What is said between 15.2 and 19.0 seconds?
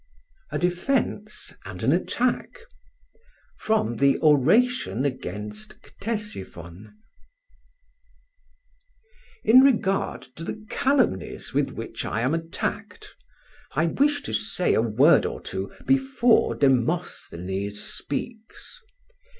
or two before Demosthenes speaks.